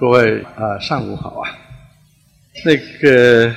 [0.00, 1.50] 各位啊，上午好啊。
[2.64, 3.54] 那个，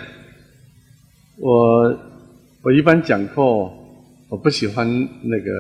[1.38, 1.98] 我
[2.62, 3.42] 我一般讲课，
[4.28, 4.86] 我不喜欢
[5.22, 5.52] 那个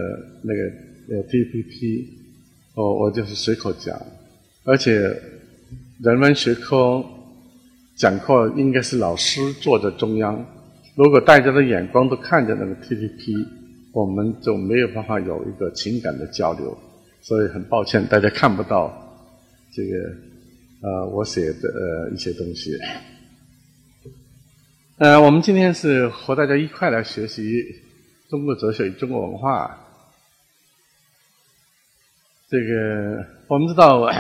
[0.44, 2.10] 那个呃 PPT，
[2.76, 3.98] 我我就是随口讲，
[4.66, 4.94] 而且
[6.04, 7.02] 人文学科
[7.96, 10.46] 讲课应该是老师坐在中央，
[10.96, 13.48] 如果大家的眼光都看着那个 PPT，
[13.94, 16.78] 我们就没有办法有一个情感的交流，
[17.22, 18.94] 所以很抱歉大家看不到
[19.74, 20.33] 这个。
[20.84, 22.78] 呃，我写的呃一些东西。
[24.98, 27.64] 呃，我们今天是和大家一块来学习
[28.30, 29.80] 中国哲学与中国文化。
[32.50, 34.12] 这个我们知道，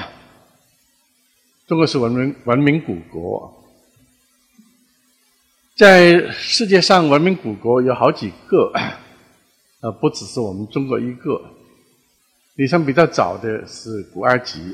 [1.67, 3.61] 中国是文明文明古国，
[5.75, 8.71] 在世界上文明古国有好几个，
[9.81, 11.41] 呃，不只是我们中国一个。
[12.55, 14.73] 历史上比较早的是古埃及。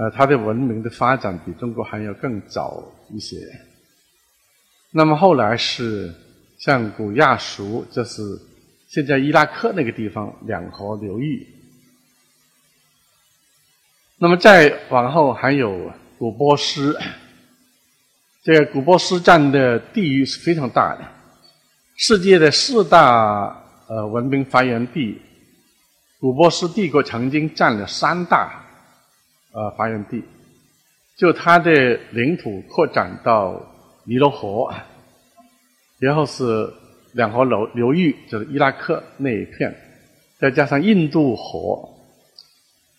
[0.00, 3.36] 呃，它的文明的发展比中国还要更早一些。
[4.90, 6.10] 那么后来是
[6.58, 8.22] 像古亚述，这是
[8.88, 11.46] 现在伊拉克那个地方两河流域。
[14.16, 16.98] 那么再往后还有古波斯，
[18.42, 21.06] 这个古波斯占的地域是非常大的，
[21.96, 25.20] 世界的四大呃文明发源地，
[26.18, 28.64] 古波斯帝国曾经占了三大。
[29.52, 30.22] 呃，发源地，
[31.16, 31.72] 就它的
[32.12, 33.60] 领土扩展到
[34.04, 34.72] 尼罗河，
[35.98, 36.72] 然后是
[37.12, 39.74] 两河流流域，就是伊拉克那一片，
[40.38, 41.88] 再加上印度河，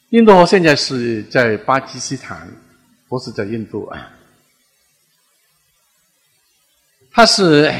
[0.10, 2.46] 印度河现在是在巴基斯坦，
[3.08, 4.12] 不是在印度啊。
[7.14, 7.74] 它是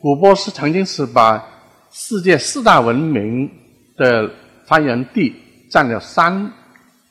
[0.00, 1.44] 古波斯曾经是把
[1.92, 3.48] 世界四大文明
[3.96, 4.28] 的
[4.66, 5.32] 发源地
[5.70, 6.52] 占了三。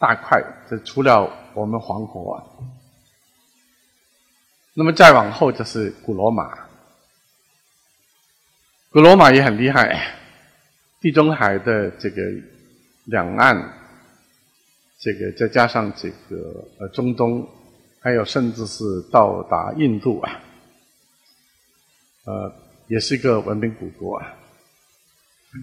[0.04, 2.44] 大块，这除了我们黄河啊，
[4.74, 6.54] 那么再往后就是古罗马，
[8.90, 10.14] 古罗马也很厉害，
[11.00, 12.22] 地中海的这个
[13.06, 13.56] 两岸，
[15.00, 17.48] 这个再加上这个呃中东，
[18.02, 20.42] 还有甚至是到达印度啊，
[22.26, 22.54] 呃，
[22.88, 24.36] 也是一个文明古国啊。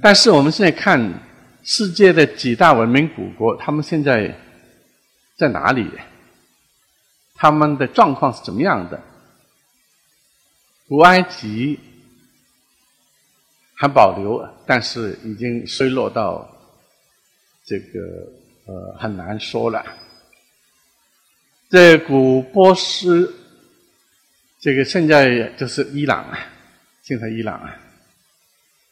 [0.01, 1.29] 但是我们现在看。
[1.63, 4.35] 世界的几大文明古国，他们现在
[5.37, 5.91] 在哪里？
[7.35, 9.01] 他们的状况是怎么样的？
[10.89, 11.79] 古埃及
[13.75, 16.49] 还保留，但是已经衰落到
[17.65, 18.01] 这个
[18.67, 19.85] 呃很难说了。
[21.69, 23.35] 这古波斯，
[24.59, 26.39] 这个现在就是伊朗啊，
[27.03, 27.77] 现在伊朗啊，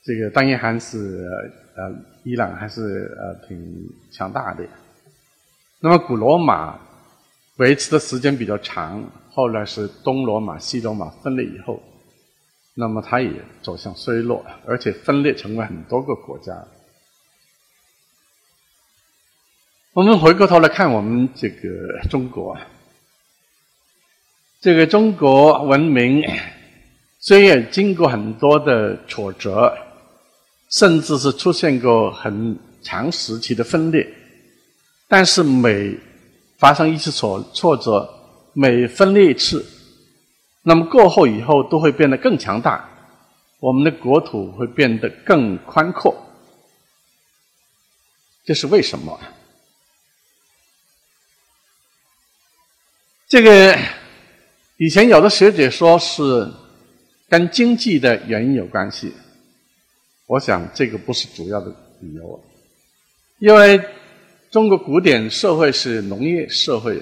[0.04, 1.50] 这个当然还是。
[1.78, 1.94] 呃，
[2.24, 4.66] 伊朗还是呃挺强大的。
[5.78, 6.76] 那么古罗马
[7.58, 9.00] 维持的时间比较长，
[9.30, 11.80] 后来是东罗马、西罗马分裂以后，
[12.74, 13.30] 那么它也
[13.62, 16.52] 走向衰落，而且分裂成为很多个国家。
[19.92, 21.60] 我们回过头来看我们这个
[22.10, 22.58] 中国，
[24.60, 26.24] 这个中国文明
[27.20, 29.78] 虽然经过很多的挫折。
[30.70, 34.06] 甚至是出现过很长时期的分裂，
[35.08, 35.96] 但是每
[36.58, 38.08] 发生一次挫挫折，
[38.52, 39.64] 每分裂一次，
[40.62, 42.88] 那么过后以后都会变得更强大，
[43.60, 46.14] 我们的国土会变得更宽阔，
[48.44, 49.18] 这是为什么？
[53.26, 53.78] 这个
[54.78, 56.50] 以前有的学者说是
[57.28, 59.12] 跟经济的原因有关系。
[60.28, 62.38] 我想这个不是主要的理由，
[63.38, 63.80] 因为
[64.50, 67.00] 中国古典社会是农业社会，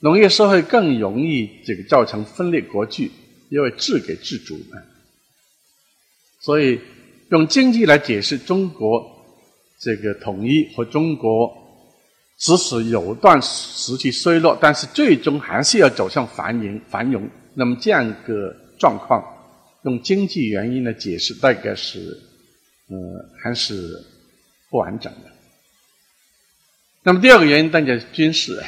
[0.00, 3.10] 农业社会更容易这个造成分裂国际，
[3.50, 4.80] 因为自给自足嘛。
[6.40, 6.80] 所以
[7.28, 9.04] 用经济来解释中国
[9.78, 11.52] 这个统一和中国
[12.38, 17.28] 即使有段时期衰落，但是最终还是要走向繁荣繁荣。
[17.52, 19.22] 那么这样一个状况，
[19.82, 22.18] 用经济原因来解释，大概是。
[22.90, 22.96] 呃，
[23.42, 24.02] 还是
[24.70, 25.30] 不完整的。
[27.02, 28.62] 那么第二个原因，当然是军事。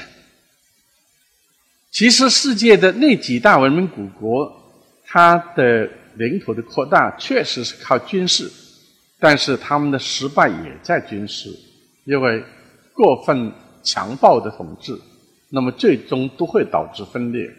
[1.90, 4.50] 其实世界的那几大文明古国，
[5.06, 8.52] 它的领土的扩大确实是靠军事，
[9.19, 11.49] 但是他们的失败也在军事，
[12.05, 12.44] 因为
[12.93, 13.50] 过分
[13.82, 15.00] 强暴的统治，
[15.49, 17.50] 那么最终都会导致分裂。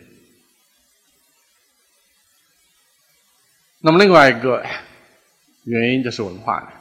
[3.80, 4.64] 那么另外一个。
[5.64, 6.72] 原因就是文化，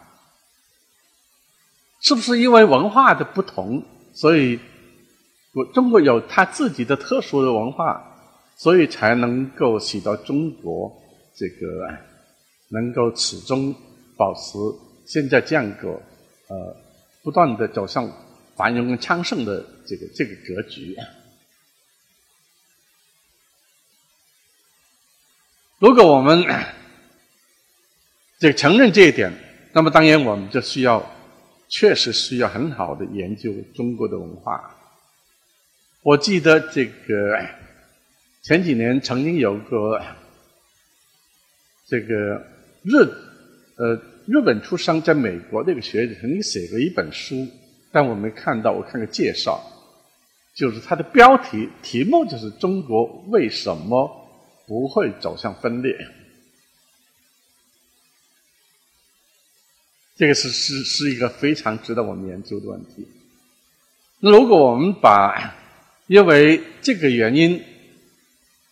[2.00, 3.82] 是不是因为文化的不同，
[4.14, 4.58] 所以
[5.52, 8.02] 我中国有它自己的特殊的文化，
[8.56, 10.90] 所以才能够使到中国
[11.34, 11.88] 这个
[12.68, 13.74] 能够始终
[14.16, 14.58] 保持
[15.06, 15.88] 现在这样一个
[16.48, 16.76] 呃
[17.22, 18.10] 不断的走向
[18.56, 20.96] 繁荣跟昌盛的这个这个格局。
[25.78, 26.44] 如果我们
[28.40, 29.30] 这承认这一点，
[29.70, 31.04] 那么当然我们就需要
[31.68, 34.74] 确实需要很好的研究中国的文化。
[36.02, 37.38] 我记得这个
[38.42, 40.00] 前几年曾经有个
[41.86, 42.42] 这个
[42.82, 42.96] 日
[43.76, 43.94] 呃
[44.26, 47.46] 日本出生在美国那个学者曾经写过一本书，
[47.92, 49.62] 但我没看到，我看个介绍，
[50.54, 54.10] 就是它的标题题目就是“中国为什么
[54.66, 55.94] 不会走向分裂”。
[60.20, 63.08] 这个是是是一个非常值得我们研究的问题。
[64.18, 65.56] 那如果我们把
[66.08, 67.64] 因为这个原因，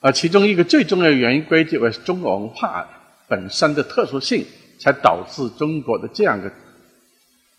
[0.00, 2.86] 呃，其中一个最重要的原因归结为中国文化
[3.28, 4.44] 本身的特殊性，
[4.78, 6.52] 才导致中国的这样的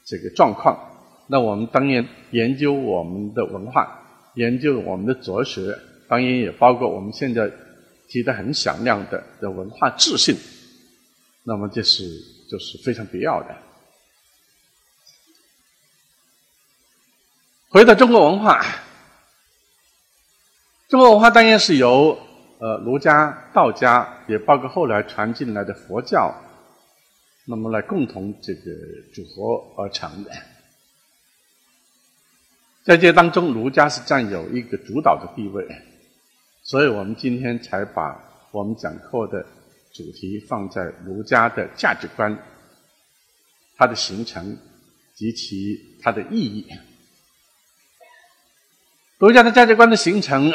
[0.06, 0.78] 这个状况。
[1.26, 3.90] 那我们当然研究我们的文化，
[4.36, 5.76] 研究我们的哲学，
[6.08, 7.52] 当然也包括我们现在
[8.08, 10.36] 提的很响亮的的文化自信。
[11.44, 12.04] 那么这是
[12.52, 13.58] 就是非常必要的。
[17.72, 18.66] 回到中国文化。
[20.88, 22.18] 中国文化当然是由
[22.58, 26.34] 呃儒家、道家，也包括后来传进来的佛教，
[27.46, 28.72] 那么来共同这个
[29.14, 30.32] 组合而成的。
[32.84, 35.64] 在这当中，儒家是占有一个主导的地位，
[36.64, 38.20] 所以我们今天才把
[38.52, 39.46] 我们讲课的
[39.94, 42.36] 主题放在儒家的价值观、
[43.78, 44.58] 它的形成
[45.14, 46.68] 及其它的意义。
[49.20, 50.50] 儒家的价值观的形成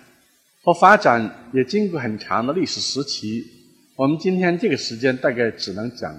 [0.64, 3.44] 和发展也经过很长的历史时期。
[3.94, 6.14] 我们今天这个时间大概只能讲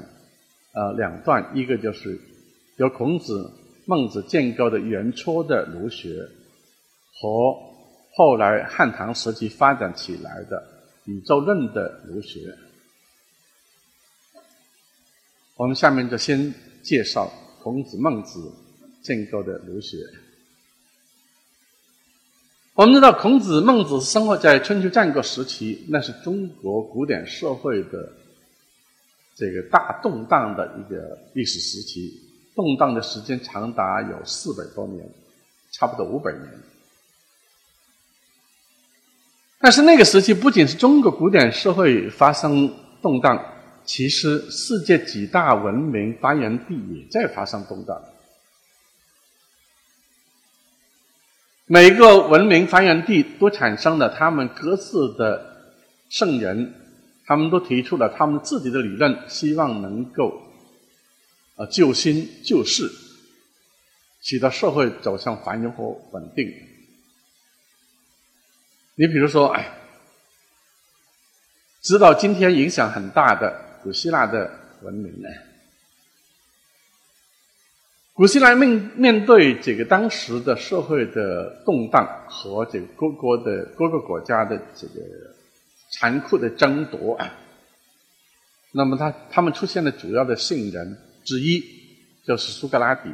[0.74, 2.20] 呃两段，一个就是
[2.76, 3.52] 由孔子、
[3.86, 6.24] 孟子建构的元初的儒学，
[7.16, 7.56] 和
[8.14, 10.64] 后来汉唐时期发展起来的
[11.06, 12.56] 宇宙论的儒学。
[15.56, 16.54] 我们下面就先
[16.84, 17.26] 介绍
[17.64, 18.54] 孔子、孟子
[19.02, 19.98] 建构的儒学。
[22.78, 28.08] 我们知道，孔子、孟子生活在春秋战国时期，那是中国古典社会的
[29.36, 32.14] 这个大动荡的一个历史时期，
[32.56, 35.04] 动荡的时间长达有四百多年，
[35.72, 36.44] 差不多五百年。
[39.58, 42.72] 但是那个时期不仅是中国古典社会发生
[43.02, 43.44] 动荡，
[43.86, 48.00] 其实世界几大文明发源地也在发生动荡。
[51.70, 55.74] 每个文明发源地都产生了他们各自的
[56.10, 56.74] 圣人，
[57.26, 60.42] 他们都提出了他们自己的理论，希望能够
[61.58, 62.90] 啊救新救世，
[64.22, 66.50] 使得社会走向繁荣和稳定。
[68.96, 69.54] 你比如说，
[71.82, 74.50] 直到今天影响很大的古希腊的
[74.84, 75.28] 文明呢。
[78.18, 84.94] 古希腊面面对这个当时的社会的动荡和这个各国的各个国家的这个
[85.92, 87.32] 残酷的争夺啊，
[88.72, 91.64] 那么他他们出现的主要的圣人之一
[92.26, 93.12] 就是苏格拉底。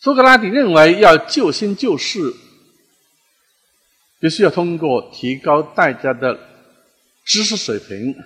[0.00, 2.18] 苏格拉底认为要救新救世，
[4.18, 6.36] 必须要通过提高大家的
[7.24, 8.16] 知识水平。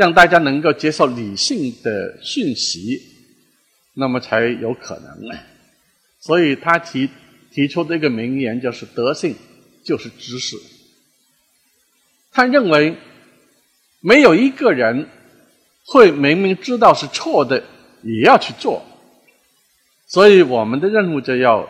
[0.00, 2.98] 让大家能够接受理性的讯息，
[3.92, 5.38] 那么才有可能。
[6.18, 7.06] 所以他提
[7.52, 9.36] 提出这个名言就是“德性
[9.84, 10.56] 就是知识”。
[12.32, 12.96] 他认为
[14.00, 15.06] 没有一个人
[15.84, 17.62] 会明明知道是错的
[18.02, 18.82] 也要去做，
[20.06, 21.68] 所以我们的任务就要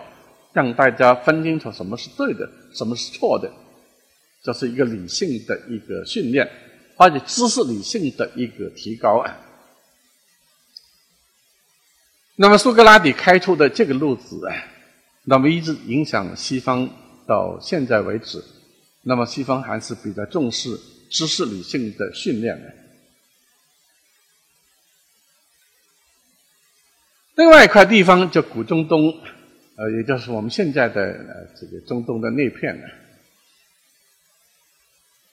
[0.53, 3.51] 让大家分清楚什么是对的，什么是错的，
[4.45, 6.49] 这是一个理性的一个训练。
[7.01, 9.39] 或者知识理性的一个提高啊。
[12.37, 14.55] 那么苏格拉底开出的这个路子啊，
[15.25, 16.87] 那么一直影响西方
[17.27, 18.45] 到现在为止。
[19.01, 20.79] 那么西方还是比较重视
[21.11, 22.71] 知识理性的训练的。
[27.37, 29.11] 另外一块地方叫古中东，
[29.77, 32.87] 呃，也就是我们现在的呃这个中东的那片呢。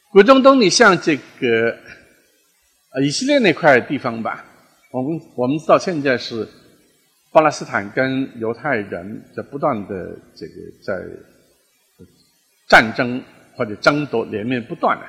[0.09, 1.77] 古中东，你像这个
[2.91, 4.45] 呃以色列那块地方吧，
[4.91, 6.47] 我们我们到现在是
[7.31, 10.93] 巴勒斯坦跟犹太人在不断的这个在
[12.67, 13.21] 战争
[13.55, 15.05] 或者争夺连绵不断的。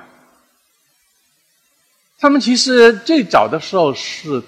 [2.19, 4.43] 他们其实最早的时候是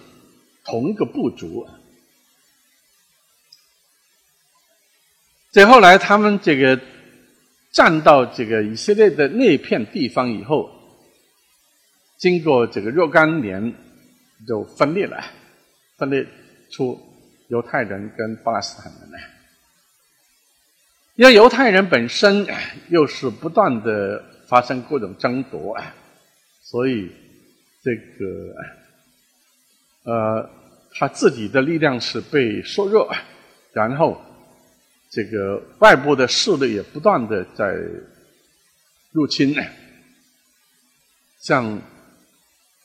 [0.65, 1.65] 同一个部族，
[5.51, 6.77] 再后来他们这个
[7.71, 10.69] 占到这个以色列的那片地方以后，
[12.17, 13.73] 经过这个若干年
[14.47, 15.23] 就分裂了，
[15.97, 16.25] 分裂
[16.71, 16.99] 出
[17.47, 19.19] 犹太人跟巴勒斯坦人来。
[21.15, 22.47] 因为犹太人本身
[22.89, 25.77] 又是不断的发生各种争夺，
[26.61, 27.11] 所以。
[27.83, 28.53] 这个
[30.03, 30.47] 呃，
[30.93, 33.11] 他自己的力量是被削弱，
[33.73, 34.21] 然后
[35.11, 37.77] 这个外部的势力也不断的在
[39.11, 39.53] 入侵，
[41.41, 41.81] 像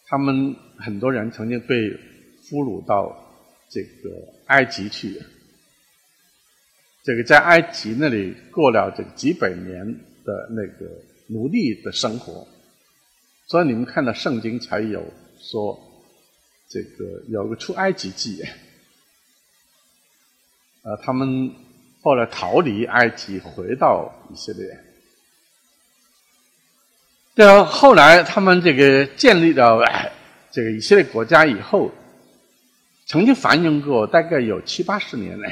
[0.06, 1.88] 他们很多人曾经被
[2.42, 3.16] 俘虏到
[3.71, 4.11] 这个
[4.47, 5.23] 埃及去，
[7.04, 9.87] 这个在埃及那里过了这几百年
[10.25, 12.45] 的那个奴隶的生活。
[13.47, 15.00] 所以你们看到圣经才有
[15.38, 15.78] 说，
[16.68, 18.42] 这个有个出埃及记，
[20.83, 21.54] 呃，他们
[22.06, 24.64] 后来逃离埃及，回到以色列。
[27.34, 29.84] 对后来他们这个建立了
[30.52, 31.90] 这个以色列国家以后，
[33.06, 35.48] 曾经繁荣过大概有七八十年呢。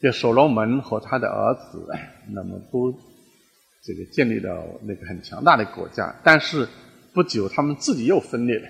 [0.00, 1.84] 就所罗门和他的儿子，
[2.28, 2.96] 那么都。
[3.82, 6.68] 这个建立了那个很强大的国家，但是
[7.12, 8.68] 不久他们自己又分裂了，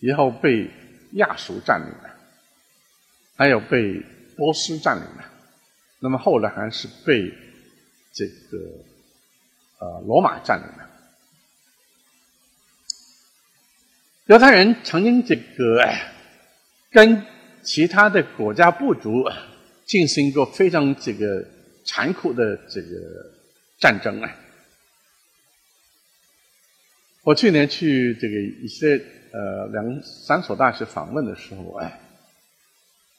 [0.00, 0.70] 然后被
[1.12, 2.10] 亚述占领了，
[3.38, 4.02] 还有被
[4.38, 5.30] 波斯占领了，
[5.98, 7.30] 那么后来还是被
[8.14, 8.58] 这个
[9.80, 10.88] 呃罗马占领了。
[14.24, 15.84] 犹太人曾经这个
[16.90, 17.26] 跟
[17.62, 19.24] 其他的国家部族
[19.84, 21.44] 进行过非常这个
[21.84, 23.36] 残酷的这个。
[23.80, 24.36] 战争啊！
[27.22, 29.00] 我去年去这个一些
[29.32, 32.00] 呃两三所大学访问的时候，哎，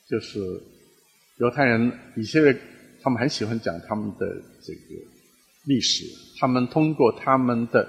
[0.05, 0.37] 就是
[1.39, 2.61] 犹太人以色列，
[3.01, 4.27] 他们很喜欢讲他们的
[4.61, 5.01] 这个
[5.63, 6.05] 历史，
[6.37, 7.87] 他们通过他们的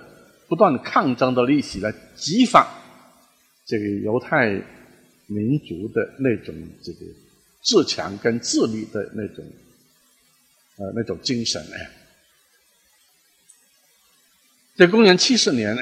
[0.49, 2.66] 不断抗争的历史来激发
[3.66, 4.50] 这个犹太
[5.26, 6.99] 民族的那种这个
[7.62, 9.45] 自强跟自立的那种
[10.76, 11.76] 呃那种精神呢。
[14.76, 15.76] 在公元七十年，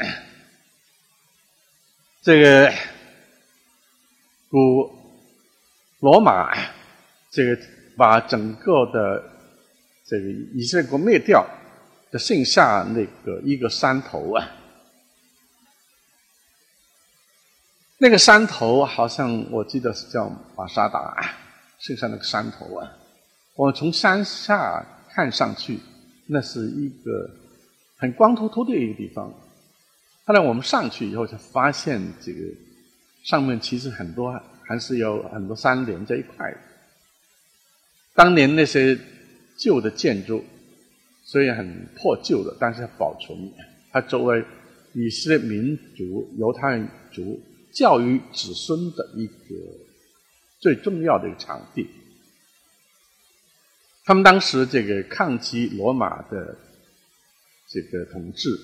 [2.22, 2.72] 这个
[4.48, 4.90] 古
[6.00, 6.77] 罗马
[7.30, 7.58] 这个
[7.96, 9.22] 把整个的
[10.06, 11.46] 这个以色列国灭掉，
[12.10, 14.46] 的剩下那个一个山头啊，
[17.98, 21.34] 那个山头好像我记得是叫马沙达，
[21.78, 22.92] 剩下那个山头啊，
[23.54, 25.78] 我从山下看上去，
[26.26, 27.30] 那是一个。
[28.00, 29.28] 很光秃秃的一个地方，
[30.24, 32.38] 后来我们上去以后才发现，这个
[33.24, 36.58] 上面其实很多还是有很多山连在一块的。
[38.18, 38.98] 当年那些
[39.56, 40.42] 旧的建筑
[41.22, 43.38] 虽然很破旧的，但是保存，
[43.92, 44.44] 它作为
[44.92, 47.40] 以色列民族犹太族
[47.72, 49.54] 教育子孙的一个
[50.58, 51.86] 最重要的一个场地。
[54.04, 56.58] 他们当时这个抗击罗马的。
[57.70, 58.58] 这个统治，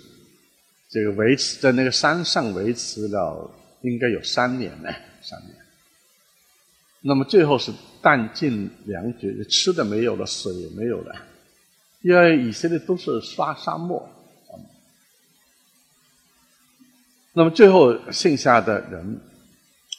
[0.89, 3.51] 这个维持在那个山上维持了
[3.83, 5.64] 应该有三年呢，三年。
[7.07, 7.71] 那么最后是
[8.01, 11.15] 弹尽粮绝，吃的没有了，水也没有了，
[12.01, 14.09] 因为以色列都是沙沙漠。
[17.35, 19.21] 那么最后剩下的人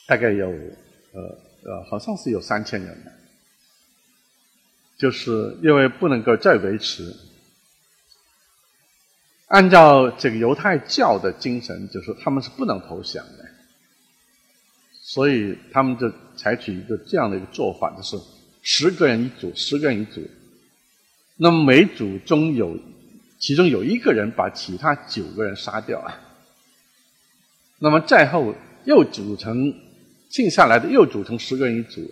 [0.07, 0.49] 大概有
[1.11, 2.97] 呃呃，好像是有三千人，
[4.97, 7.15] 就是因为不能够再维持。
[9.47, 13.45] 按照这个犹太教的精神，就是他们是不能投降的，
[15.03, 18.17] 所以他们就采取一个这样的一个做法，就是
[18.61, 20.21] 十个人一组，十个人一组，
[21.37, 22.77] 那么每组中有
[23.39, 26.19] 其中有一个人把其他九个人杀掉啊，
[27.79, 28.53] 那么再后
[28.85, 29.73] 又组成
[30.29, 32.09] 剩下来的又组成十个人一组，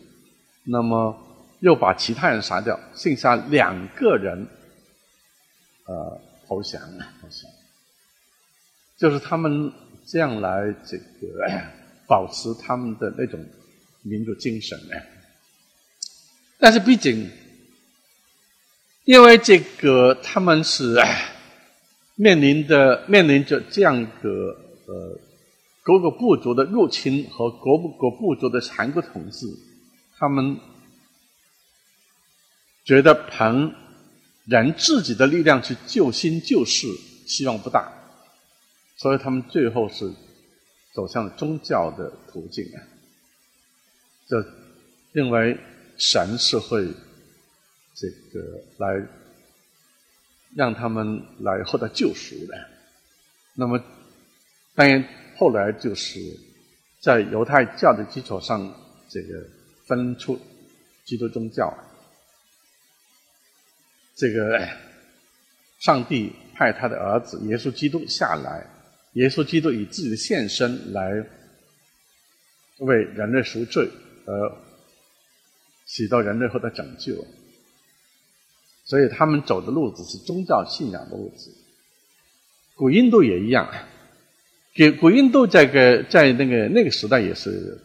[0.63, 1.15] 那么
[1.59, 4.47] 又把其他人杀掉，剩下两个人，
[5.85, 6.19] 呃。
[6.45, 7.13] 投降啊！
[7.21, 7.49] 投降，
[8.97, 9.71] 就是他们
[10.05, 11.03] 这样来这个
[12.05, 13.43] 保持他们的那种
[14.03, 14.95] 民族精神呢。
[16.59, 17.29] 但是毕竟，
[19.03, 20.97] 因为这个他们是
[22.15, 24.29] 面临的面临着这样一个
[24.85, 25.19] 呃
[25.81, 29.47] 各个部族的入侵和各各部族的残酷统治，
[30.17, 30.57] 他们
[32.85, 33.73] 觉得凭
[34.45, 36.87] 人自己的力量去救心救世，
[37.25, 37.91] 希望不大，
[38.95, 40.13] 所以他们最后是
[40.93, 42.77] 走向宗教的途径啊，
[44.33, 44.49] 就
[45.11, 45.55] 认为
[45.95, 46.87] 神是会
[47.93, 49.07] 这个来
[50.55, 52.69] 让他们来获得救赎的。
[53.53, 53.79] 那么，
[54.73, 56.19] 当然后来就是
[56.99, 58.75] 在犹太教的基础上，
[59.07, 59.47] 这个
[59.85, 60.39] 分出
[61.05, 61.71] 基督宗教。
[64.15, 64.67] 这个
[65.79, 68.65] 上帝派他的儿子耶稣基督下来，
[69.13, 71.23] 耶稣基督以自己的献身来
[72.79, 73.87] 为人类赎罪，
[74.25, 74.57] 而
[75.85, 77.25] 起到人类后的拯救。
[78.85, 81.55] 所以他们走的路子是宗教信仰的路子。
[82.75, 83.71] 古印度也一样，
[84.73, 87.79] 给古印度这个在那个那个时代也是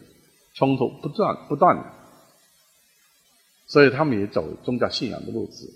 [0.55, 1.85] 冲突不断不断的，
[3.67, 5.71] 所以他们也走宗教信仰的路子。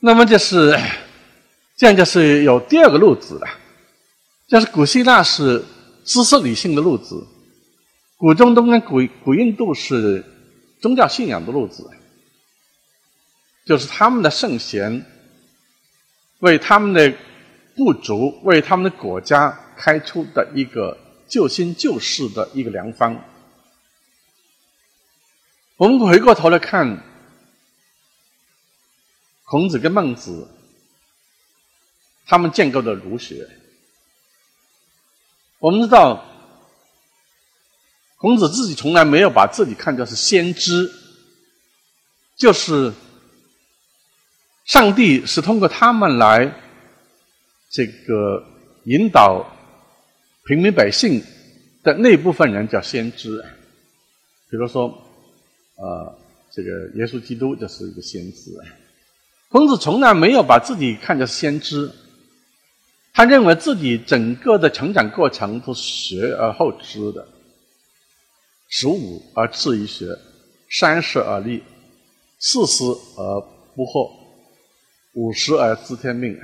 [0.00, 0.76] 那么就是
[1.76, 3.48] 这样，就是有第二个路子了，
[4.46, 5.64] 就是古希腊是
[6.06, 7.26] 知识理性的路子，
[8.16, 10.24] 古中东跟古古印度是
[10.80, 11.90] 宗教信仰的路子，
[13.66, 15.04] 就是他们的圣贤
[16.38, 17.12] 为他们的
[17.74, 20.96] 部族、为他们的国家开出的一个
[21.28, 23.22] 救心救世的一个良方。
[25.76, 27.02] 我们回过头来看。
[29.48, 30.48] 孔子跟孟子，
[32.26, 33.48] 他们建构的儒学，
[35.58, 36.24] 我们知道，
[38.18, 40.90] 孔子自己从来没有把自己看作是先知，
[42.36, 42.92] 就是
[44.64, 46.52] 上帝是通过他们来
[47.70, 48.44] 这个
[48.84, 49.46] 引导
[50.44, 51.22] 平民百姓
[51.82, 53.42] 的那部分人叫先知，
[54.50, 54.88] 比如说，
[55.76, 56.18] 呃，
[56.52, 58.50] 这个耶稣基督就是一个先知。
[59.48, 61.90] 孔子从来没有把自己看作先知，
[63.16, 67.26] 他认为自己整个的成长过程都是学而后知的，
[68.68, 70.14] 十五而志于学，
[70.70, 71.62] 三十而立，
[72.38, 73.40] 四十而
[73.74, 74.10] 不惑，
[75.14, 76.38] 五十而知天命，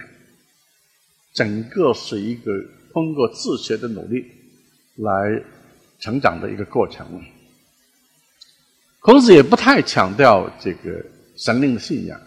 [1.34, 2.50] 整个是一个
[2.94, 4.24] 通过自学的努力
[4.96, 5.44] 来
[6.00, 7.22] 成长的一个过程。
[9.00, 11.04] 孔子也不太强调这个
[11.36, 12.18] 神灵的信仰。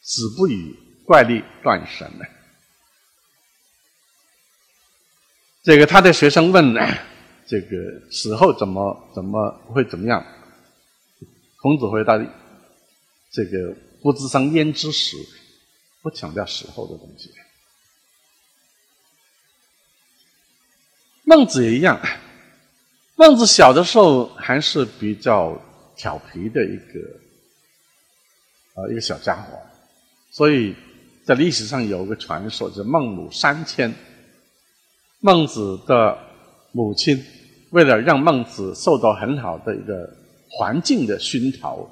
[0.00, 2.39] 子不语怪力乱神的。
[5.62, 6.74] 这个他的学生问
[7.46, 7.76] ：“这个
[8.10, 10.24] 死后怎么怎么会怎么样？”
[11.60, 12.16] 孔子回答
[13.30, 15.18] ：“这个不知生焉知死？
[16.00, 17.30] 不强调死后的东西。”
[21.24, 22.00] 孟子也一样。
[23.16, 25.60] 孟子小的时候还是比较
[25.94, 29.58] 调皮的一个啊一个小家伙。
[30.30, 30.74] 所以
[31.26, 33.94] 在历史上有个传说，叫孟母三迁。
[35.20, 36.18] 孟子的
[36.72, 37.22] 母亲
[37.70, 40.10] 为了让孟子受到很好的一个
[40.48, 41.88] 环境的熏陶，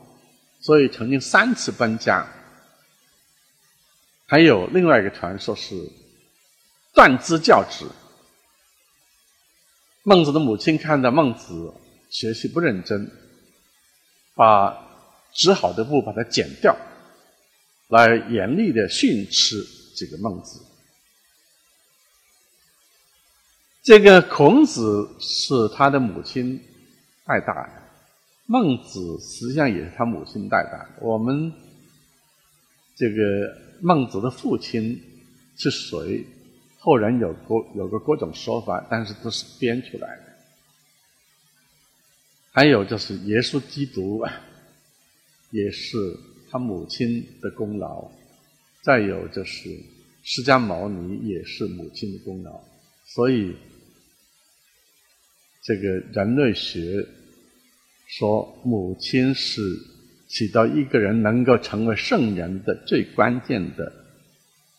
[0.60, 2.26] 所以曾经三次搬家。
[4.26, 5.74] 还有另外一个传说是
[6.94, 7.86] 断肢教子。
[10.02, 11.72] 孟子的母亲看到孟子
[12.10, 13.10] 学习不认真，
[14.34, 14.74] 把
[15.34, 16.74] 织好的布把它剪掉。
[17.88, 19.64] 来严厉的训斥
[19.96, 20.60] 这个孟子。
[23.88, 26.60] 这个孔子是他的母亲
[27.24, 27.72] 带大的，
[28.44, 30.90] 孟子实际上也是他母亲带大的。
[31.00, 31.50] 我们
[32.94, 35.00] 这个孟子的父亲
[35.56, 36.22] 是谁？
[36.78, 40.22] 后人有各有个各种说法，但是都是编出来的。
[42.50, 44.22] 还有就是耶稣基督，
[45.50, 45.96] 也是。
[46.50, 48.10] 他母亲的功劳，
[48.82, 49.70] 再有就是
[50.22, 52.58] 释迦牟尼也是母亲的功劳，
[53.06, 53.54] 所以
[55.68, 57.06] 这个人类学
[58.06, 59.60] 说母亲是
[60.26, 63.92] 起到一个人能够成为圣人的最关键的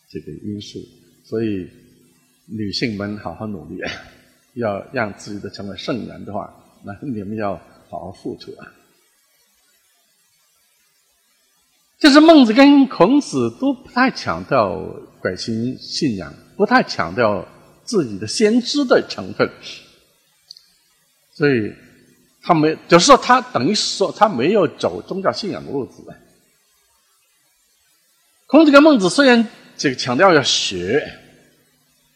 [0.08, 0.80] 这个因素，
[1.24, 1.68] 所以
[2.46, 3.80] 女性们好好努力，
[4.54, 7.54] 要让自己的成为圣人的话，那你们要
[7.88, 8.66] 好好付出啊。
[12.00, 14.82] 就是孟子跟孔子都不太强调
[15.22, 17.46] 改新信仰，不太强调
[17.84, 19.48] 自己的先知的成分，
[21.40, 21.72] 所以
[22.42, 26.04] 他没，就是说他等于说他没有走宗教信仰的路子。
[28.46, 31.02] 孔子跟孟子虽然这个强调要学，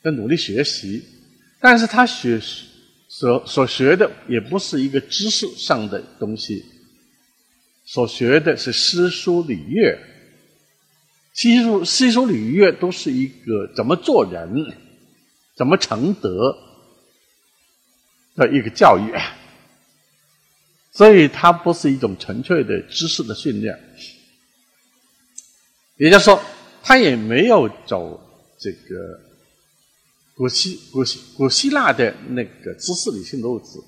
[0.02, 1.02] 要努力学习，
[1.58, 2.38] 但是他学
[3.08, 6.62] 所所学的也不是一个知识上的东西，
[7.86, 9.98] 所学的是诗书礼乐。
[11.32, 14.54] 诗书诗书礼乐都是一个怎么做人、
[15.56, 16.54] 怎么成德
[18.36, 19.12] 的一个教育，
[20.92, 23.78] 所以它不是一种纯粹的知识的训练。
[25.96, 26.42] 也就是说，
[26.82, 28.20] 他也没有走
[28.58, 29.20] 这个
[30.34, 33.82] 古希古希古希腊的那个知识理性路子。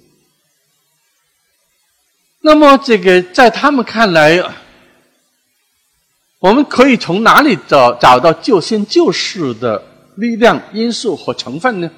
[2.41, 4.63] 那么，这个在他们看来。
[6.39, 9.83] 我们可以从哪里找找到救先救世的
[10.17, 11.91] 力量因素和成分呢？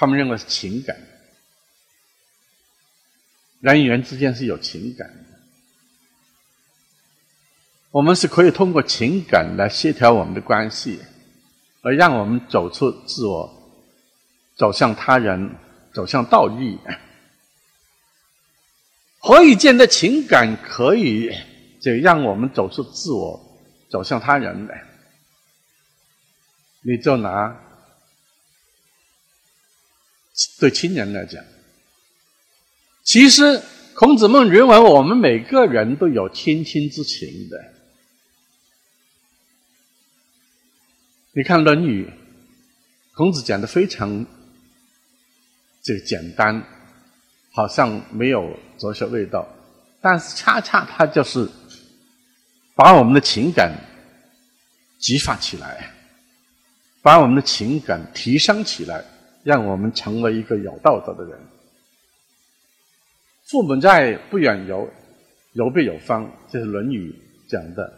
[0.00, 0.96] 他们认为是情感，
[3.60, 5.38] 人与人之间是有情感的，
[7.90, 11.02] 我们是可以通过情感来协调我们的关系，
[11.82, 13.76] 而让我们走出自我，
[14.56, 15.54] 走向他人，
[15.92, 16.78] 走向道义。
[19.18, 21.30] 何以见得情感可以？
[21.78, 23.38] 就让我们走出自我，
[23.90, 24.72] 走向他人呢。
[26.80, 27.54] 你就拿
[30.58, 31.44] 对亲人来讲，
[33.02, 33.60] 其实
[33.94, 37.72] 孔子孟认为我们每个人都有亲亲之情的。
[41.32, 42.06] 你看《论语》，
[43.14, 44.26] 孔子讲的非常
[45.82, 46.62] 这个简单，
[47.52, 49.48] 好像没有哲学味道，
[50.00, 51.48] 但是恰恰他就是。
[52.72, 53.74] 把我们的情感
[54.98, 55.92] 激发起来，
[57.02, 59.04] 把我们的情感提升起来，
[59.42, 61.38] 让我们成为一个有道德的人。
[63.44, 64.88] 父母在，不远游，
[65.52, 67.10] 游必有方，这是《论语》
[67.50, 67.92] 讲的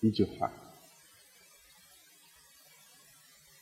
[0.00, 0.50] 一句话。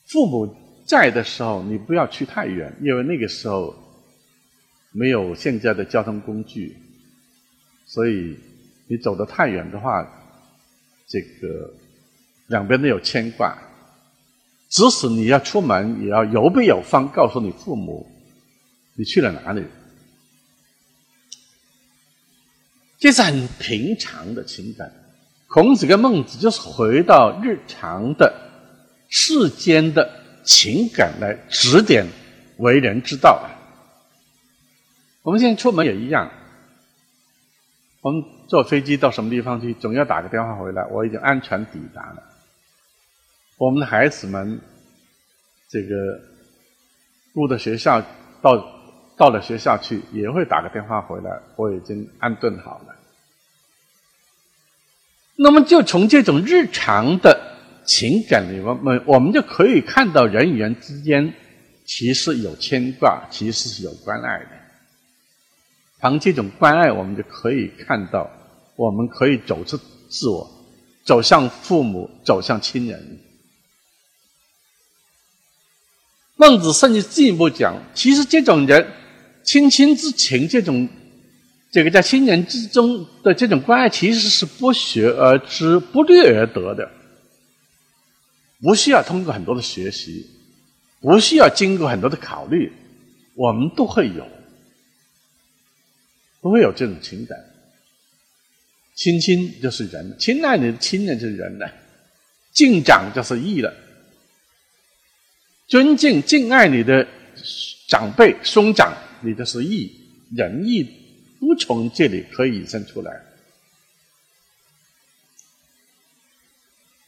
[0.06, 3.74] 父母在的时候，你不要去太远，因为那个时候
[4.92, 6.76] 没有现在的交通工具，
[7.86, 8.36] 所以。
[8.86, 10.06] 你走得太远的话，
[11.06, 11.72] 这个
[12.48, 13.56] 两边都有牵挂。
[14.74, 18.10] 即使你要出门，也要有备有方，告诉你父母
[18.96, 19.64] 你去了哪里。
[22.98, 24.92] 这是很平常的情感。
[25.46, 28.34] 孔子跟孟子就是回到日常的
[29.08, 30.10] 世间的
[30.42, 32.04] 情感来指点
[32.56, 33.46] 为人之道啊。
[35.22, 36.28] 我们现在出门也一样。
[38.00, 42.33] 我们坐飞机到什么地方去，总要打个电话回来，我已经安全抵达了。
[43.56, 44.60] 我们的孩子们，
[45.68, 45.94] 这个
[47.32, 48.00] 入的学校，
[48.42, 48.64] 到
[49.16, 52.94] 到了学校去，也会打个电话回来，我已经安顿好了。
[55.36, 61.32] 那么，就从这种日常的情感里，我们我们就可以看到人与人之间
[61.84, 64.50] 其实有牵挂，其实是有关爱的。
[66.00, 68.28] 从这种关爱，我们就可以看到，
[68.76, 69.76] 我们可以走出
[70.08, 70.50] 自我，
[71.04, 73.18] 走向父母，走向亲人。
[76.36, 78.86] 孟子甚至进一步讲，其实这种人
[79.42, 80.88] 亲亲之情，这种
[81.70, 86.90] 这个在亲人之中的这种关爱，其实是不学而知，不虑而得的，
[88.60, 90.26] 不需要通过很多的学习，
[91.00, 92.72] 不需要经过很多的考虑，
[93.34, 94.26] 我们都会有。
[96.42, 97.38] 都会有这种情感，
[98.94, 101.66] 亲亲就是人，亲爱你的亲人就是人了，
[102.52, 103.72] 敬长就是义了，
[105.66, 107.06] 尊敬敬爱你的
[107.88, 109.90] 长辈兄长，你的是义
[110.36, 110.84] 仁义，
[111.40, 113.22] 都从这里可以引申出来。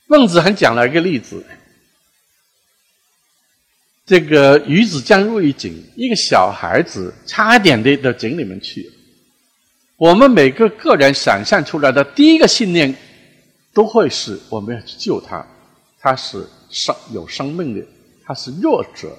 [0.06, 1.44] 孟子还讲了一个例子，
[4.06, 8.90] 这个鱼子将入一井，一个小孩子差点的到井里面去。
[9.96, 12.94] 我们每个个人想象出来的第一个信念，
[13.74, 15.44] 都会是我们要去救他，
[15.98, 17.84] 他是生有生命的，
[18.26, 19.16] 他是弱者，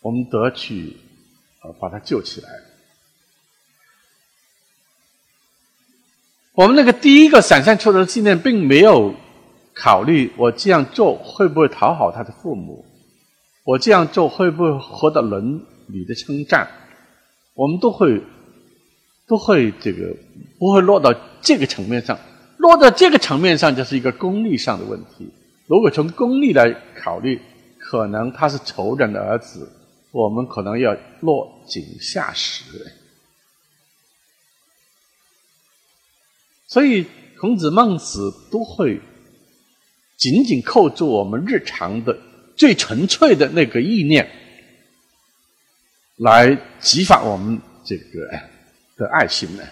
[0.00, 0.96] 我们得去
[1.62, 2.48] 呃把他救起来。
[6.54, 9.14] 我们那个第一个闪现出来的信念，并没有
[9.74, 12.84] 考虑我这样做会不会讨好他的父母，
[13.64, 16.68] 我这样做会不会获得伦理的称赞，
[17.54, 18.22] 我们都会。
[19.26, 20.14] 都会这个
[20.58, 22.18] 不会落到这个层面上，
[22.58, 25.32] 落到这个层面上就是一个功利上的问题。
[25.66, 27.40] 如果从功利来考虑，
[27.78, 29.70] 可能他是仇人的儿子，
[30.10, 32.64] 我们可能要落井下石。
[36.66, 37.06] 所以
[37.38, 39.00] 孔子、孟子都会
[40.16, 42.18] 紧紧扣住我们日常的
[42.56, 44.28] 最纯粹的那个意念，
[46.16, 48.28] 来激发我们这个
[48.96, 49.62] 的爱心呢。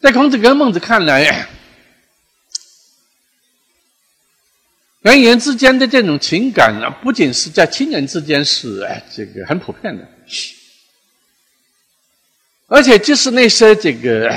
[0.00, 1.48] 在孔子跟孟子看来，
[5.00, 8.84] 人与人之间的这种情感啊，不仅是在亲人之间是
[9.14, 10.08] 这个很普遍的，
[12.66, 14.30] 而且就是那些这个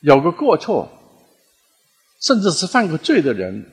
[0.00, 0.88] 有个过错，
[2.20, 3.66] 甚至是犯过罪的人，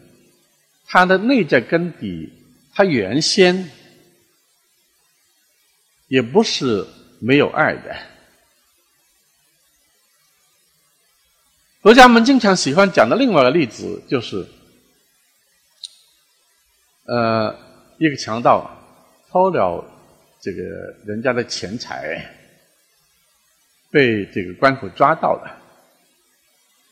[0.88, 2.34] 他的内在根底，
[2.74, 3.70] 他原先
[6.08, 6.86] 也不是
[7.20, 7.96] 没有爱的。
[11.84, 14.46] 儒家们经常喜欢讲的另外一个例子，就是，
[17.08, 17.56] 呃，
[17.98, 18.70] 一个强盗
[19.30, 19.84] 偷了
[20.42, 20.62] 这个
[21.06, 22.22] 人家的钱财，
[23.90, 25.64] 被这个官府抓到了。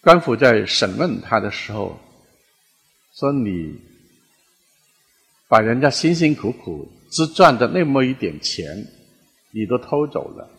[0.01, 1.99] 官府在审问他的时候，
[3.13, 3.75] 说：“你
[5.47, 8.86] 把人家辛辛苦苦只赚的那么一点钱，
[9.51, 10.49] 你都偷走了，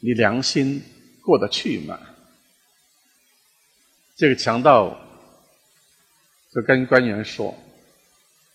[0.00, 0.82] 你良心
[1.22, 1.98] 过得去吗？”
[4.16, 4.98] 这个强盗
[6.52, 7.56] 就跟官员说：“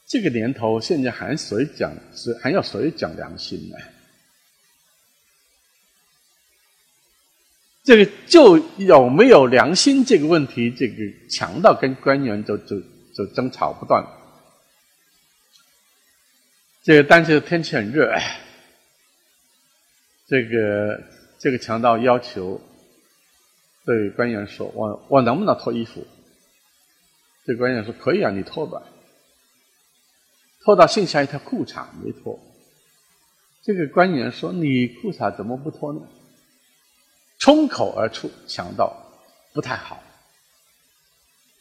[0.06, 3.78] 这个年头，现在还谁讲是还要谁讲良心呢？
[7.84, 10.96] 这个就有没有良心这个问题，这个
[11.30, 12.80] 强盗跟官员就就
[13.14, 14.06] 就争吵不断。
[16.84, 18.14] 这个当时天气很热，
[20.28, 21.04] 这个
[21.40, 22.62] 这个强盗要求。”
[23.86, 26.08] 对官员说：“我我能不能脱衣服？”
[27.46, 28.82] 这官员说：“可以啊，你脱吧。”
[30.64, 32.40] 脱到剩下一条裤衩没脱。
[33.64, 36.02] 这个官员说：“你裤衩怎么不脱呢？”
[37.40, 38.96] 冲口而出，强盗
[39.54, 40.02] 不太好。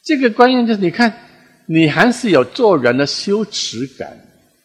[0.02, 1.28] 这个官员就是你看，
[1.66, 4.18] 你还是有做人的羞耻感，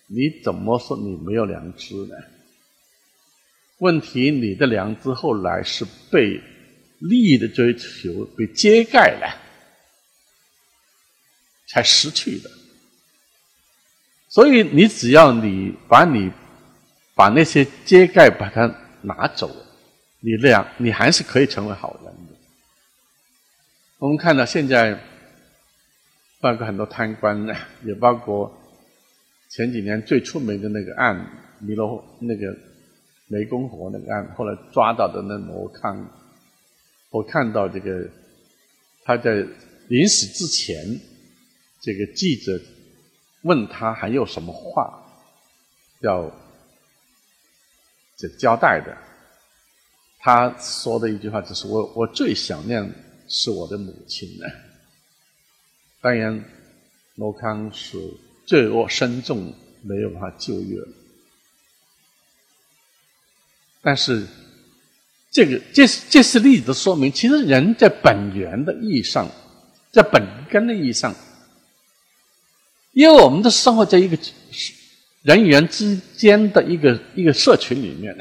[0.07, 2.15] 你怎么说你没有良知呢？
[3.79, 6.41] 问题你的良知后来是被。
[6.99, 9.39] 利益的追求被揭盖了，
[11.67, 12.49] 才失去的。
[14.37, 16.31] 所以，你只要你把你
[17.15, 18.71] 把那些揭盖把它
[19.01, 19.49] 拿走，
[20.19, 22.35] 你那样你还是可以成为好人的。
[23.97, 24.93] 我们看到现在，
[26.39, 27.47] 包括很多贪官，
[27.83, 28.55] 也包括
[29.49, 31.19] 前几年最出名的那个案——
[31.59, 32.55] 弥勒那个
[33.31, 36.07] 湄公河那个案，后来抓到的那罗康。
[37.09, 38.07] 我看到这个，
[39.03, 39.43] 他在
[39.87, 40.99] 临死之前，
[41.81, 42.61] 这个记者
[43.41, 45.03] 问他还有什么话
[46.01, 46.31] 要
[48.17, 48.97] 这交代的，
[50.19, 52.93] 他说的一句话就是：“我我最想念
[53.27, 54.45] 是我的母亲呢。”
[56.01, 56.43] 当然，
[57.15, 57.97] 罗康是
[58.45, 60.79] 罪恶深重，没有办法救越，
[63.81, 64.27] 但是。
[65.29, 69.29] 这个，这这是例子说明，其实人在本源的意义上，
[69.91, 71.13] 在本根的意义上，
[72.97, 74.17] 因为我们的生活在一个
[75.21, 78.11] 人与人之间的一个一个社群里面，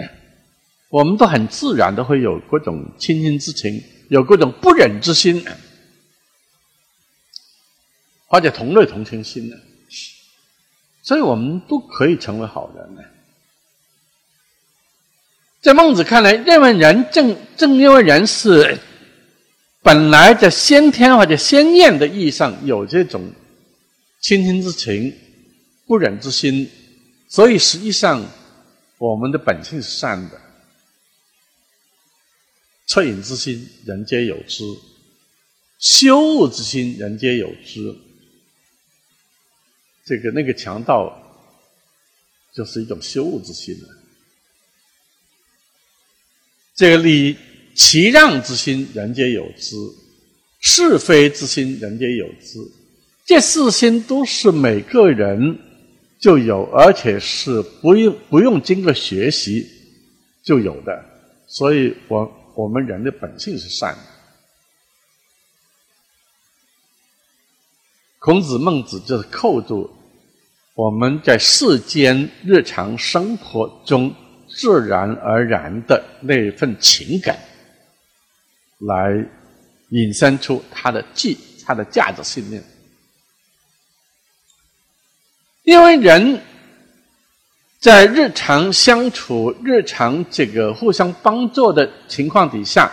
[0.91, 5.43] 我们都很自然的会有各种亲亲之情，有各种不忍之心，
[8.27, 9.59] 或者同类同情心的，
[11.03, 13.01] 所以我们都可以成为好人呢。
[15.63, 18.79] 在孟子看来，认为人正正因为人是
[19.81, 23.33] 本来在先天或者先验的意义上有这种
[24.21, 25.15] 亲亲之情、
[25.87, 26.69] 不忍之心，
[27.29, 28.27] 所以实际上
[28.99, 30.41] 我们的本性是善的。
[32.89, 34.65] 恻隐之心，人皆有之；
[35.79, 37.97] 羞恶之心，人皆有之。
[40.05, 41.21] 这个那个强盗
[42.55, 43.89] 就是一种羞恶之心了。
[46.77, 47.37] 这个礼
[47.75, 49.77] 其让之心，人皆有之；
[50.61, 52.59] 是非之心，人皆有之。
[53.27, 55.59] 这四心都是每个人
[56.21, 59.67] 就有，而且是不用不用经过学习
[60.43, 61.05] 就有的。
[61.49, 64.01] 所以，我我们人的本性是善的。
[68.21, 69.91] 孔子、孟子就是扣住
[70.75, 74.15] 我们在世间日常生活中。
[74.49, 77.37] 自然而然的那份情感，
[78.79, 79.13] 来
[79.91, 81.37] 引申出他的价，
[81.67, 82.63] 他的价值信念。
[85.67, 86.41] 因为人
[87.81, 92.91] 在日常相处、日常这个互相帮助的情况底下，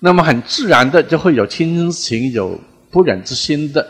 [0.00, 2.60] 那么很自然的就会有亲情、有
[2.90, 3.88] 不忍之心的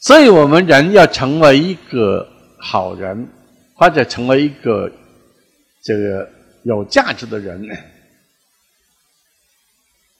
[0.00, 3.28] 所以我们人要成为一个好人，
[3.76, 4.90] 或者成为一个
[5.84, 6.28] 这个
[6.64, 7.64] 有价值的人，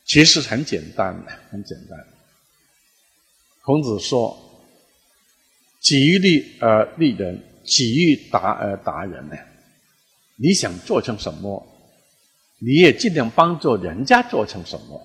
[0.04, 1.98] 其实很简单的，很简单。
[3.62, 4.38] 孔子说
[5.84, 9.36] ：“己欲立而立人，己欲达而达人。”呢，
[10.36, 11.64] 你想做成什么，
[12.58, 15.00] 你也尽量帮助人家做成什么。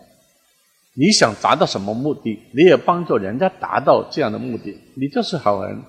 [0.93, 5.81] 你想达到什么目的，你也帮助人家达到这样的目的，你就是好人，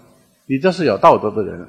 [0.47, 1.69] 你就是有道德的人。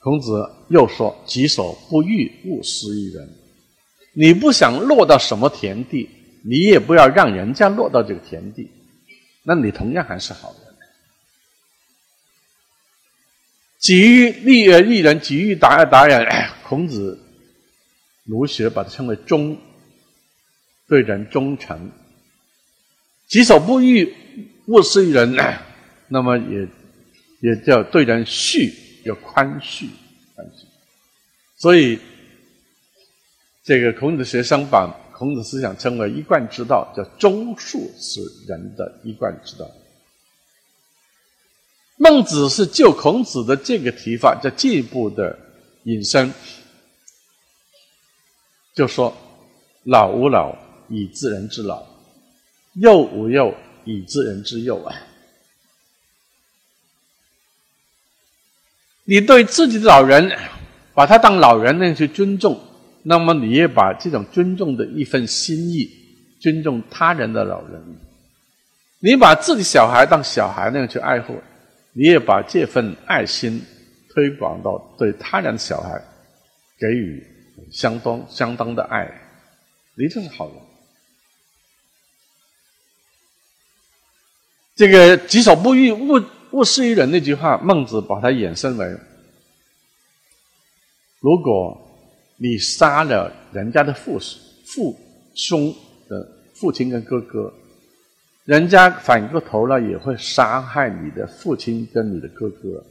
[0.00, 3.28] 孔子又说：“己所不欲，勿施于人。”
[4.12, 6.08] 你不想落到什么田地？
[6.44, 8.68] 你也不要让人家落到这个田地，
[9.44, 10.63] 那你同样还是好人。
[13.84, 16.26] 己欲立而立人，己欲达而达人。
[16.62, 17.20] 孔子
[18.24, 19.58] 儒学把它称为忠，
[20.88, 21.92] 对人忠诚。
[23.28, 24.10] 己所不欲，
[24.68, 25.36] 勿施于人。
[26.08, 26.66] 那么也
[27.40, 28.72] 也叫对人恤，
[29.04, 29.86] 要宽恕，
[30.34, 30.64] 宽恕。
[31.58, 31.98] 所以
[33.62, 35.02] 这个孔子学生把。
[35.16, 39.64] 孔子思想称为一贯之道，叫忠恕是人的一贯之道。
[41.96, 45.38] 孟子是就孔子的这个提法，在进一步的
[45.84, 46.32] 引申，
[48.74, 49.16] 就说
[49.84, 50.56] ：“老吾老
[50.88, 51.84] 以知人之老，
[52.74, 53.54] 幼吾幼
[53.84, 54.94] 以知人之幼。”啊，
[59.04, 60.36] 你对自己的老人，
[60.94, 62.60] 把他当老人那样去尊重。
[63.04, 65.88] 那么你也把这种尊重的一份心意，
[66.40, 67.80] 尊重他人的老人，
[68.98, 71.40] 你把自己小孩当小孩那样去爱护，
[71.94, 73.64] 你也把这份爱心
[74.10, 75.98] 推广到对他人小孩，
[76.78, 77.26] 给予
[77.72, 79.10] 相当相当的爱，
[79.94, 80.56] 你就是好人。
[84.76, 88.86] 这个“己所不欲，勿勿施于人”那句话，孟子把它衍生为：
[91.20, 91.80] 如果。
[92.36, 94.18] 你杀了人家的父
[94.66, 94.98] 父
[95.36, 95.72] 兄
[96.08, 97.54] 的父亲跟哥哥，
[98.44, 102.84] 人家反过头来也会杀害你的父亲跟你的哥哥。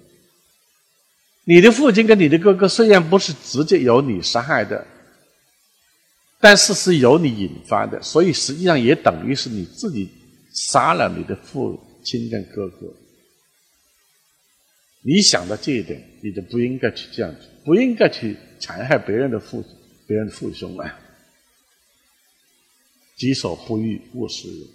[1.46, 4.86] 你的父亲跟你的哥哥虽然不是直接由你杀害的，
[6.39, 10.10] 但是是由你引发的，所以实际上也等于是你自己
[10.54, 12.88] 杀了你的父亲跟哥哥。
[15.02, 18.38] 你想到这一点，你就不应该去这样子，不应该去。
[18.60, 19.62] 残害别人的父
[20.08, 20.98] 别人的父兄啊，
[23.18, 24.70] 己所不欲，勿施于人。